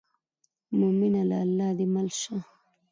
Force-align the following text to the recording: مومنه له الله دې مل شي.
مومنه 0.77 1.21
له 1.29 1.37
الله 1.45 1.69
دې 1.77 1.85
مل 1.93 2.07
شي. 2.19 2.37